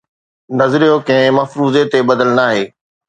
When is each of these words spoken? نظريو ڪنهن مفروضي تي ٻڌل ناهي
نظريو 0.59 0.95
ڪنهن 1.07 1.27
مفروضي 1.37 1.83
تي 1.91 1.99
ٻڌل 2.07 2.29
ناهي 2.39 2.63